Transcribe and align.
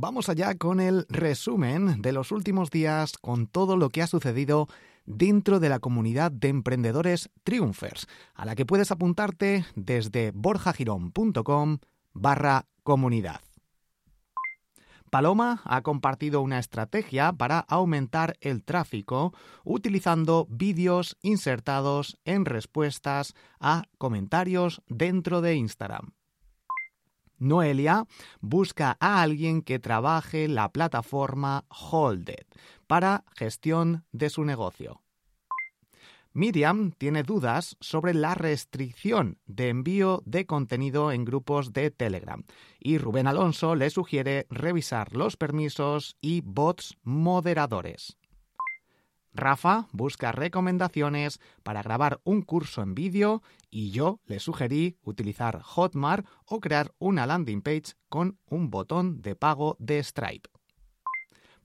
Vamos 0.00 0.28
allá 0.28 0.54
con 0.54 0.78
el 0.78 1.06
resumen 1.08 2.00
de 2.02 2.12
los 2.12 2.30
últimos 2.30 2.70
días 2.70 3.18
con 3.18 3.48
todo 3.48 3.76
lo 3.76 3.88
que 3.88 4.00
ha 4.00 4.06
sucedido 4.06 4.68
dentro 5.06 5.58
de 5.58 5.68
la 5.68 5.80
comunidad 5.80 6.30
de 6.30 6.46
emprendedores 6.46 7.30
Triumphers, 7.42 8.06
a 8.32 8.44
la 8.44 8.54
que 8.54 8.64
puedes 8.64 8.92
apuntarte 8.92 9.64
desde 9.74 10.30
borjagirón.com 10.32 11.78
barra 12.12 12.66
comunidad. 12.84 13.40
Paloma 15.10 15.62
ha 15.64 15.82
compartido 15.82 16.42
una 16.42 16.60
estrategia 16.60 17.32
para 17.32 17.58
aumentar 17.58 18.36
el 18.40 18.62
tráfico 18.62 19.34
utilizando 19.64 20.46
vídeos 20.48 21.16
insertados 21.22 22.20
en 22.24 22.44
respuestas 22.44 23.34
a 23.58 23.82
comentarios 23.98 24.80
dentro 24.86 25.40
de 25.40 25.56
Instagram. 25.56 26.12
Noelia 27.38 28.04
busca 28.40 28.96
a 29.00 29.22
alguien 29.22 29.62
que 29.62 29.78
trabaje 29.78 30.48
la 30.48 30.70
plataforma 30.70 31.64
Holded 31.68 32.46
para 32.86 33.24
gestión 33.36 34.04
de 34.12 34.30
su 34.30 34.44
negocio. 34.44 35.02
Miriam 36.32 36.92
tiene 36.92 37.22
dudas 37.22 37.76
sobre 37.80 38.14
la 38.14 38.34
restricción 38.34 39.38
de 39.46 39.70
envío 39.70 40.22
de 40.24 40.46
contenido 40.46 41.10
en 41.10 41.24
grupos 41.24 41.72
de 41.72 41.90
Telegram 41.90 42.44
y 42.78 42.98
Rubén 42.98 43.26
Alonso 43.26 43.74
le 43.74 43.90
sugiere 43.90 44.46
revisar 44.48 45.16
los 45.16 45.36
permisos 45.36 46.16
y 46.20 46.42
bots 46.42 46.96
moderadores. 47.02 48.18
Rafa 49.34 49.88
busca 49.92 50.32
recomendaciones 50.32 51.40
para 51.62 51.82
grabar 51.82 52.20
un 52.24 52.42
curso 52.42 52.82
en 52.82 52.94
vídeo 52.94 53.42
y 53.70 53.90
yo 53.90 54.20
le 54.26 54.40
sugerí 54.40 54.96
utilizar 55.02 55.60
Hotmart 55.62 56.26
o 56.44 56.60
crear 56.60 56.92
una 56.98 57.26
landing 57.26 57.62
page 57.62 57.94
con 58.08 58.38
un 58.46 58.70
botón 58.70 59.20
de 59.20 59.36
pago 59.36 59.76
de 59.78 60.02
Stripe. 60.02 60.48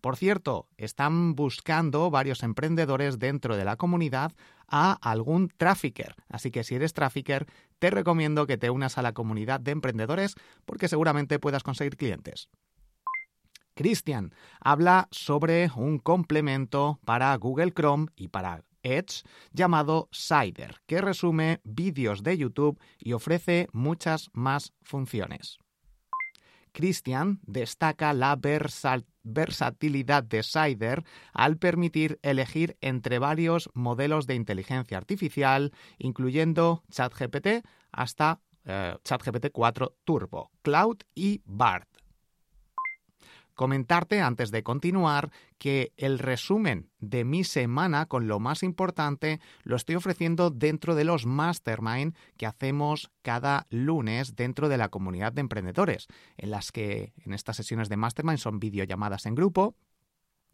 Por 0.03 0.17
cierto, 0.17 0.67
están 0.75 1.33
buscando 1.33 2.11
varios 2.11 2.43
emprendedores 2.43 3.19
dentro 3.19 3.55
de 3.55 3.63
la 3.63 3.77
comunidad 3.77 4.33
a 4.67 4.91
algún 4.91 5.47
trafficker. 5.47 6.15
Así 6.27 6.51
que 6.51 6.65
si 6.65 6.75
eres 6.75 6.91
trafficker, 6.91 7.47
te 7.79 7.89
recomiendo 7.89 8.45
que 8.45 8.57
te 8.57 8.69
unas 8.69 8.97
a 8.97 9.01
la 9.01 9.13
comunidad 9.13 9.61
de 9.61 9.71
emprendedores 9.71 10.35
porque 10.65 10.89
seguramente 10.89 11.39
puedas 11.39 11.63
conseguir 11.63 11.95
clientes. 11.95 12.49
Cristian 13.73 14.33
habla 14.59 15.07
sobre 15.11 15.69
un 15.75 15.99
complemento 15.99 16.99
para 17.05 17.35
Google 17.37 17.71
Chrome 17.71 18.07
y 18.15 18.27
para 18.27 18.63
Edge 18.83 19.23
llamado 19.51 20.09
Cider, 20.11 20.77
que 20.85 21.01
resume 21.01 21.61
vídeos 21.63 22.21
de 22.21 22.37
YouTube 22.37 22.79
y 22.99 23.13
ofrece 23.13 23.67
muchas 23.71 24.29
más 24.33 24.73
funciones. 24.81 25.57
Christian 26.73 27.39
destaca 27.43 28.13
la 28.13 28.37
versatilidad 29.23 30.23
de 30.23 30.43
Cider 30.43 31.03
al 31.31 31.57
permitir 31.57 32.19
elegir 32.23 32.77
entre 32.81 33.19
varios 33.19 33.69
modelos 33.73 34.25
de 34.27 34.35
inteligencia 34.35 34.97
artificial, 34.97 35.71
incluyendo 35.99 36.83
ChatGPT 36.91 37.63
hasta 37.91 38.41
eh, 38.65 38.95
ChatGPT 39.03 39.51
4 39.51 39.95
Turbo, 40.03 40.51
Cloud 40.63 40.97
y 41.13 41.41
BART. 41.45 41.92
Comentarte 43.55 44.19
antes 44.19 44.49
de 44.49 44.63
continuar 44.63 45.31
que 45.59 45.93
el 45.97 46.17
resumen 46.17 46.89
de 46.99 47.23
mi 47.23 47.43
semana 47.43 48.07
con 48.07 48.27
lo 48.27 48.39
más 48.39 48.63
importante 48.63 49.39
lo 49.63 49.75
estoy 49.75 49.95
ofreciendo 49.95 50.49
dentro 50.49 50.95
de 50.95 51.03
los 51.03 51.25
mastermind 51.25 52.15
que 52.37 52.47
hacemos 52.47 53.11
cada 53.21 53.67
lunes 53.69 54.35
dentro 54.35 54.69
de 54.69 54.77
la 54.77 54.89
comunidad 54.89 55.33
de 55.33 55.41
emprendedores, 55.41 56.07
en 56.37 56.49
las 56.49 56.71
que 56.71 57.13
en 57.23 57.33
estas 57.33 57.57
sesiones 57.57 57.89
de 57.89 57.97
mastermind 57.97 58.39
son 58.39 58.59
videollamadas 58.59 59.25
en 59.27 59.35
grupo 59.35 59.75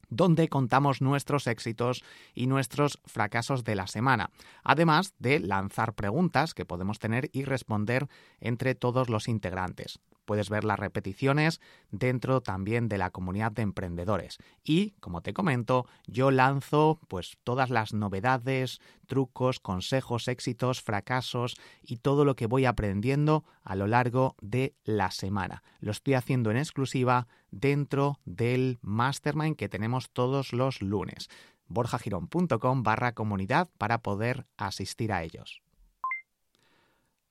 donde 0.10 0.50
contamos 0.50 1.02
nuestros 1.02 1.48
éxitos 1.48 2.04
y 2.34 2.48
nuestros 2.48 3.00
fracasos 3.06 3.64
de 3.64 3.76
la 3.76 3.88
semana, 3.88 4.32
además 4.64 5.14
de 5.20 5.40
lanzar 5.40 5.94
preguntas 5.94 6.54
que 6.54 6.66
podemos 6.66 7.00
tener 7.00 7.30
y 7.32 7.44
responder 7.44 8.08
entre 8.40 8.76
todos 8.76 9.10
los 9.10 9.28
integrantes. 9.28 10.00
Puedes 10.30 10.52
ver 10.52 10.64
las 10.64 10.78
repeticiones 10.78 11.60
dentro 11.90 12.42
también 12.42 12.88
de 12.88 13.00
la 13.00 13.10
comunidad 13.10 13.52
de 13.52 13.64
emprendedores. 13.64 14.38
Y, 14.64 14.92
como 15.00 15.22
te 15.22 15.34
comento, 15.34 15.88
yo 16.06 16.30
lanzo 16.30 17.00
pues 17.08 17.40
todas 17.44 17.72
las 17.72 17.96
novedades, 17.96 18.80
trucos, 19.08 19.60
consejos, 19.60 20.28
éxitos, 20.28 20.84
fracasos 20.84 21.58
y 21.82 21.98
todo 21.98 22.26
lo 22.26 22.36
que 22.36 22.46
voy 22.46 22.66
aprendiendo 22.66 23.44
a 23.64 23.76
lo 23.76 23.88
largo 23.88 24.36
de 24.40 24.76
la 24.84 25.10
semana. 25.10 25.64
Lo 25.80 25.90
estoy 25.90 26.14
haciendo 26.14 26.52
en 26.52 26.58
exclusiva 26.58 27.28
dentro 27.50 28.20
del 28.24 28.78
mastermind 28.84 29.56
que 29.56 29.68
tenemos 29.68 30.12
todos 30.12 30.54
los 30.54 30.84
lunes 30.84 31.28
borjagirón.com 31.70 32.84
barra 32.84 33.14
comunidad 33.14 33.68
para 33.80 34.04
poder 34.04 34.46
asistir 34.58 35.12
a 35.12 35.24
ellos. 35.24 35.64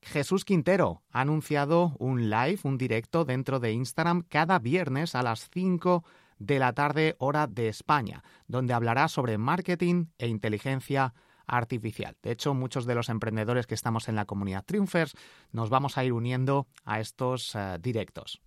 Jesús 0.03 0.44
Quintero 0.44 1.03
ha 1.10 1.22
anunciado 1.22 1.94
un 1.98 2.31
live, 2.31 2.60
un 2.62 2.78
directo 2.78 3.25
dentro 3.25 3.60
de 3.60 3.72
Instagram 3.72 4.22
cada 4.28 4.59
viernes 4.59 5.14
a 5.14 5.22
las 5.22 5.48
5 5.50 6.04
de 6.38 6.59
la 6.59 6.72
tarde 6.72 7.16
hora 7.19 7.47
de 7.47 7.69
España, 7.69 8.22
donde 8.47 8.75
hablará 8.75 9.09
sobre 9.09 9.38
marketing 9.38 10.06
e 10.19 10.28
inteligencia 10.28 11.14
artificial. 11.47 12.16
De 12.22 12.31
hecho, 12.31 12.54
muchos 12.54 12.86
de 12.86 12.94
los 12.94 13.09
emprendedores 13.09 13.66
que 13.66 13.75
estamos 13.75 14.09
en 14.09 14.16
la 14.16 14.26
comunidad 14.26 14.64
Triumphers 14.64 15.14
nos 15.50 15.70
vamos 15.70 15.98
a 15.98 16.04
ir 16.04 16.12
uniendo 16.12 16.66
a 16.84 17.00
estos 17.00 17.54
eh, 17.54 17.78
directos. 17.80 18.41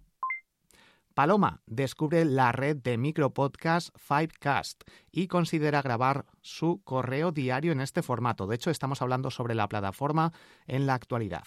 Paloma 1.14 1.62
descubre 1.66 2.26
la 2.26 2.52
red 2.52 2.78
de 2.78 2.98
micropodcast 2.98 3.90
Fivecast 3.98 4.84
y 5.12 5.28
considera 5.28 5.82
grabar 5.82 6.26
su 6.42 6.82
correo 6.84 7.32
diario 7.32 7.72
en 7.72 7.82
este 7.82 8.02
formato. 8.02 8.48
De 8.48 8.56
hecho, 8.56 8.72
estamos 8.72 9.02
hablando 9.02 9.32
sobre 9.32 9.56
la 9.56 9.68
plataforma 9.68 10.32
en 10.68 10.88
la 10.88 10.94
actualidad. 10.94 11.44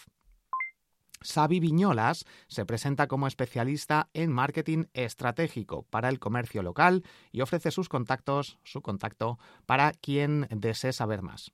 Xavi 1.25 1.59
Viñolas 1.59 2.27
se 2.49 2.67
presenta 2.67 3.07
como 3.07 3.27
especialista 3.27 4.11
en 4.13 4.31
marketing 4.31 4.85
estratégico 4.93 5.85
para 5.85 6.11
el 6.11 6.19
comercio 6.19 6.63
local 6.63 7.03
y 7.33 7.41
ofrece 7.41 7.71
sus 7.71 7.89
contactos, 7.89 8.59
su 8.63 8.83
contacto 8.83 9.39
para 9.65 9.93
quien 9.93 10.47
desee 10.51 10.93
saber 10.93 11.23
más. 11.23 11.51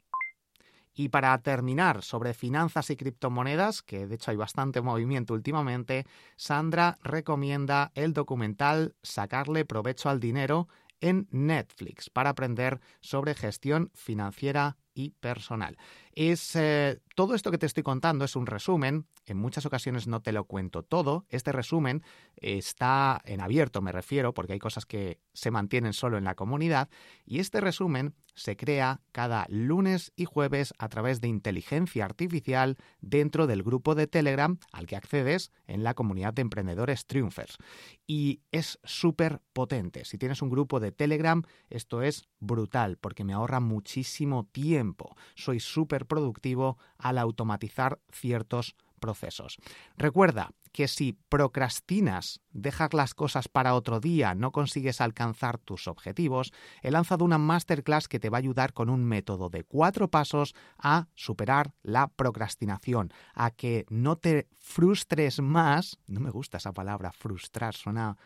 Y 1.01 1.09
para 1.09 1.39
terminar 1.39 2.03
sobre 2.03 2.35
finanzas 2.35 2.91
y 2.91 2.97
criptomonedas, 2.97 3.81
que 3.81 4.07
de 4.07 4.17
hecho 4.17 4.33
hay 4.33 4.37
bastante 4.37 4.83
movimiento 4.83 5.33
últimamente, 5.33 6.05
Sandra 6.37 6.99
recomienda 7.03 7.91
el 7.95 8.13
documental 8.13 8.95
Sacarle 9.03 9.65
provecho 9.65 10.11
al 10.11 10.21
dinero 10.21 10.69
en 11.01 11.27
Netflix 11.31 12.11
para 12.11 12.29
aprender 12.29 12.81
sobre 13.01 13.35
gestión 13.35 13.91
financiera 13.95 14.77
y 14.93 15.13
personal. 15.21 15.79
Es 16.13 16.55
eh, 16.55 17.01
todo 17.15 17.35
esto 17.35 17.51
que 17.51 17.57
te 17.57 17.65
estoy 17.65 17.83
contando 17.83 18.27
es 18.27 18.37
un 18.37 18.45
resumen. 18.45 19.07
En 19.25 19.39
muchas 19.39 19.65
ocasiones 19.65 20.07
no 20.07 20.21
te 20.21 20.33
lo 20.33 20.45
cuento 20.45 20.83
todo. 20.83 21.25
Este 21.31 21.51
resumen 21.51 22.03
está 22.37 23.23
en 23.25 23.41
abierto, 23.41 23.81
me 23.81 23.93
refiero, 23.93 24.35
porque 24.35 24.53
hay 24.53 24.59
cosas 24.59 24.85
que 24.85 25.19
se 25.33 25.51
mantienen 25.51 25.95
solo 25.95 26.19
en 26.19 26.25
la 26.25 26.35
comunidad. 26.35 26.91
Y 27.25 27.39
este 27.39 27.63
resumen 27.63 28.15
se 28.41 28.57
crea 28.57 29.03
cada 29.13 29.45
lunes 29.51 30.13
y 30.17 30.25
jueves 30.25 30.73
a 30.79 30.89
través 30.89 31.21
de 31.21 31.29
inteligencia 31.29 32.07
artificial 32.07 32.79
dentro 33.03 33.47
del 33.47 33.63
grupo 33.63 33.95
de 33.95 34.07
Telegram 34.07 34.59
al 34.73 34.87
que 34.87 34.97
accedes 34.97 35.53
en 35.67 35.85
la 35.85 35.93
comunidad 35.93 36.33
de 36.33 36.41
emprendedores 36.41 37.07
Triumphers. 37.07 37.59
Y 38.07 38.41
es 38.51 38.79
súper 38.83 39.43
potente. 39.53 40.07
Si 40.07 40.17
tienes 40.17 40.41
un 40.41 40.49
grupo 40.49 40.81
de 40.81 40.91
Telegram, 40.91 41.43
esto 41.69 42.01
es 42.01 42.29
brutal 42.39 42.97
porque 42.97 43.25
me 43.25 43.35
ahorra 43.35 43.61
muchísimo 43.61 44.49
tiempo. 44.51 45.15
Soy 45.35 45.61
súper 45.61 46.07
productivo 46.07 46.79
al 46.97 47.19
automatizar 47.19 48.01
ciertos 48.11 48.75
procesos. 49.01 49.57
Recuerda 49.97 50.53
que 50.73 50.87
si 50.87 51.15
procrastinas, 51.29 52.41
dejas 52.53 52.95
las 52.95 53.15
cosas 53.15 53.49
para 53.49 53.75
otro 53.75 53.99
día, 53.99 54.35
no 54.35 54.53
consigues 54.53 55.01
alcanzar 55.01 55.59
tus 55.59 55.89
objetivos, 55.89 56.53
he 56.83 56.91
lanzado 56.91 57.25
una 57.25 57.39
masterclass 57.39 58.07
que 58.07 58.21
te 58.21 58.31
va 58.31 58.39
a 58.39 58.41
ayudar 58.41 58.73
con 58.73 58.89
un 58.89 59.05
método 59.05 59.49
de 59.49 59.65
cuatro 59.65 60.09
pasos 60.09 60.55
a 60.79 61.09
superar 61.15 61.75
la 61.83 62.09
procrastinación, 62.09 63.13
a 63.35 63.51
que 63.51 63.87
no 63.89 64.17
te 64.17 64.47
frustres 64.59 65.41
más, 65.41 65.99
no 66.07 66.21
me 66.21 66.31
gusta 66.31 66.59
esa 66.59 66.73
palabra, 66.73 67.11
frustrar, 67.11 67.75
suena, 67.75 68.17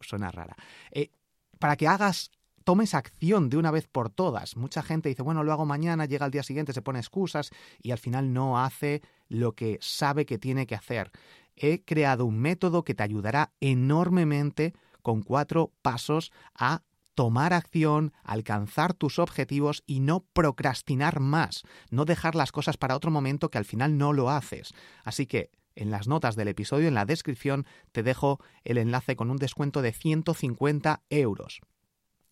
suena 0.00 0.30
rara, 0.30 0.56
eh, 0.90 1.10
para 1.58 1.76
que 1.76 1.86
hagas 1.86 2.30
tomes 2.64 2.94
acción 2.94 3.50
de 3.50 3.58
una 3.58 3.70
vez 3.70 3.86
por 3.86 4.10
todas. 4.10 4.56
Mucha 4.56 4.82
gente 4.82 5.08
dice, 5.08 5.22
bueno, 5.22 5.44
lo 5.44 5.52
hago 5.52 5.66
mañana, 5.66 6.06
llega 6.06 6.24
al 6.24 6.30
día 6.30 6.42
siguiente, 6.42 6.72
se 6.72 6.82
pone 6.82 6.98
excusas 6.98 7.50
y 7.80 7.92
al 7.92 7.98
final 7.98 8.32
no 8.32 8.58
hace 8.58 9.02
lo 9.28 9.52
que 9.52 9.78
sabe 9.80 10.26
que 10.26 10.38
tiene 10.38 10.66
que 10.66 10.74
hacer. 10.74 11.10
He 11.56 11.84
creado 11.84 12.24
un 12.24 12.38
método 12.38 12.82
que 12.82 12.94
te 12.94 13.02
ayudará 13.02 13.52
enormemente 13.60 14.74
con 15.02 15.22
cuatro 15.22 15.72
pasos 15.82 16.32
a 16.54 16.82
tomar 17.14 17.52
acción, 17.52 18.12
alcanzar 18.24 18.94
tus 18.94 19.18
objetivos 19.18 19.84
y 19.86 20.00
no 20.00 20.24
procrastinar 20.32 21.20
más, 21.20 21.62
no 21.90 22.04
dejar 22.04 22.34
las 22.34 22.50
cosas 22.50 22.76
para 22.76 22.96
otro 22.96 23.10
momento 23.10 23.50
que 23.50 23.58
al 23.58 23.64
final 23.64 23.98
no 23.98 24.12
lo 24.12 24.30
haces. 24.30 24.74
Así 25.04 25.26
que 25.26 25.50
en 25.76 25.90
las 25.90 26.08
notas 26.08 26.36
del 26.36 26.48
episodio, 26.48 26.88
en 26.88 26.94
la 26.94 27.04
descripción, 27.04 27.66
te 27.92 28.02
dejo 28.02 28.40
el 28.64 28.78
enlace 28.78 29.16
con 29.16 29.30
un 29.30 29.36
descuento 29.36 29.82
de 29.82 29.92
150 29.92 31.02
euros. 31.10 31.60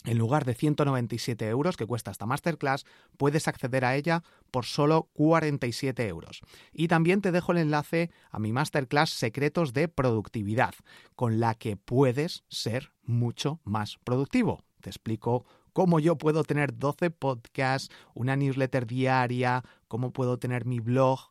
En 0.04 0.18
lugar 0.18 0.44
de 0.44 0.54
197 0.54 1.48
euros 1.48 1.76
que 1.76 1.86
cuesta 1.86 2.10
esta 2.10 2.26
masterclass, 2.26 2.84
puedes 3.16 3.46
acceder 3.46 3.84
a 3.84 3.94
ella 3.94 4.22
por 4.50 4.64
solo 4.64 5.08
47 5.12 6.08
euros. 6.08 6.40
Y 6.72 6.88
también 6.88 7.20
te 7.20 7.30
dejo 7.30 7.52
el 7.52 7.58
enlace 7.58 8.10
a 8.30 8.38
mi 8.38 8.52
masterclass 8.52 9.10
Secretos 9.10 9.72
de 9.72 9.88
Productividad, 9.88 10.74
con 11.14 11.38
la 11.38 11.54
que 11.54 11.76
puedes 11.76 12.44
ser 12.48 12.92
mucho 13.04 13.60
más 13.64 13.98
productivo. 14.02 14.64
Te 14.80 14.90
explico 14.90 15.46
cómo 15.72 16.00
yo 16.00 16.18
puedo 16.18 16.42
tener 16.42 16.76
12 16.76 17.10
podcasts, 17.10 17.94
una 18.14 18.34
newsletter 18.34 18.86
diaria, 18.86 19.62
cómo 19.86 20.12
puedo 20.12 20.38
tener 20.38 20.64
mi 20.64 20.80
blog, 20.80 21.30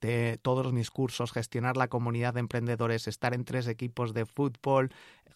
de 0.00 0.38
todos 0.42 0.72
mis 0.72 0.90
cursos, 0.90 1.32
gestionar 1.32 1.76
la 1.76 1.88
comunidad 1.88 2.34
de 2.34 2.40
emprendedores, 2.40 3.08
estar 3.08 3.34
en 3.34 3.44
tres 3.44 3.66
equipos 3.66 4.14
de 4.14 4.26
fútbol, 4.26 4.90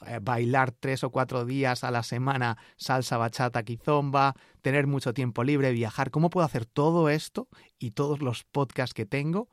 eh, 0.06 0.18
bailar 0.20 0.72
tres 0.72 1.04
o 1.04 1.10
cuatro 1.10 1.44
días 1.44 1.84
a 1.84 1.90
la 1.90 2.02
semana 2.02 2.58
salsa, 2.76 3.16
bachata, 3.16 3.62
quizomba, 3.62 4.34
tener 4.62 4.86
mucho 4.86 5.14
tiempo 5.14 5.44
libre, 5.44 5.72
viajar. 5.72 6.10
¿Cómo 6.10 6.30
puedo 6.30 6.44
hacer 6.44 6.66
todo 6.66 7.08
esto 7.08 7.48
y 7.78 7.92
todos 7.92 8.20
los 8.20 8.44
podcasts 8.44 8.94
que 8.94 9.06
tengo 9.06 9.48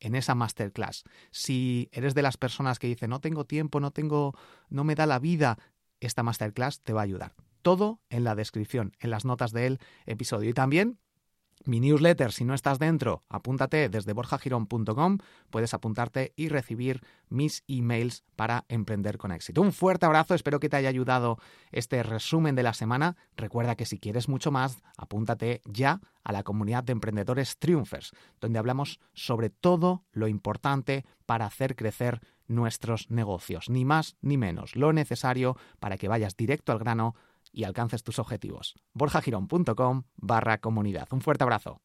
en 0.00 0.14
esa 0.14 0.34
masterclass? 0.34 1.04
Si 1.30 1.88
eres 1.92 2.14
de 2.14 2.22
las 2.22 2.36
personas 2.36 2.78
que 2.78 2.86
dicen 2.86 3.10
no 3.10 3.20
tengo 3.20 3.44
tiempo, 3.44 3.80
no 3.80 3.90
tengo, 3.90 4.34
no 4.68 4.84
me 4.84 4.94
da 4.94 5.06
la 5.06 5.18
vida, 5.18 5.58
esta 6.00 6.22
masterclass 6.22 6.80
te 6.82 6.92
va 6.92 7.00
a 7.00 7.04
ayudar. 7.04 7.34
Todo 7.62 8.00
en 8.10 8.24
la 8.24 8.34
descripción, 8.34 8.92
en 9.00 9.10
las 9.10 9.24
notas 9.24 9.52
del 9.52 9.78
episodio. 10.04 10.50
Y 10.50 10.52
también 10.52 10.98
mi 11.64 11.80
newsletter, 11.80 12.32
si 12.32 12.44
no 12.44 12.54
estás 12.54 12.78
dentro, 12.78 13.22
apúntate 13.28 13.88
desde 13.88 14.12
borjagirón.com, 14.12 15.18
puedes 15.50 15.74
apuntarte 15.74 16.32
y 16.36 16.48
recibir 16.48 17.02
mis 17.28 17.64
emails 17.68 18.24
para 18.36 18.64
emprender 18.68 19.18
con 19.18 19.32
éxito. 19.32 19.62
Un 19.62 19.72
fuerte 19.72 20.06
abrazo, 20.06 20.34
espero 20.34 20.60
que 20.60 20.68
te 20.68 20.76
haya 20.76 20.88
ayudado 20.88 21.38
este 21.72 22.02
resumen 22.02 22.54
de 22.54 22.62
la 22.62 22.74
semana. 22.74 23.16
Recuerda 23.36 23.76
que 23.76 23.86
si 23.86 23.98
quieres 23.98 24.28
mucho 24.28 24.50
más, 24.50 24.82
apúntate 24.96 25.62
ya 25.64 26.00
a 26.22 26.32
la 26.32 26.42
comunidad 26.42 26.84
de 26.84 26.92
emprendedores 26.92 27.58
Triumphers, 27.58 28.12
donde 28.40 28.58
hablamos 28.58 29.00
sobre 29.12 29.50
todo 29.50 30.04
lo 30.12 30.28
importante 30.28 31.04
para 31.26 31.46
hacer 31.46 31.76
crecer 31.76 32.20
nuestros 32.46 33.10
negocios, 33.10 33.70
ni 33.70 33.84
más 33.84 34.16
ni 34.20 34.36
menos, 34.36 34.76
lo 34.76 34.92
necesario 34.92 35.56
para 35.80 35.96
que 35.96 36.08
vayas 36.08 36.36
directo 36.36 36.72
al 36.72 36.78
grano 36.78 37.14
y 37.54 37.64
alcances 37.64 38.02
tus 38.02 38.18
objetivos. 38.18 38.74
borjagirón.com 38.92 40.02
barra 40.16 40.58
comunidad. 40.58 41.08
Un 41.12 41.20
fuerte 41.20 41.44
abrazo. 41.44 41.83